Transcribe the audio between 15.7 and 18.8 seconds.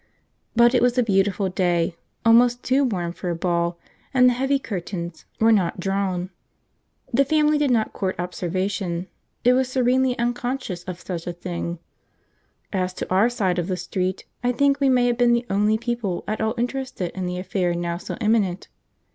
people at all interested in the affair now so imminent.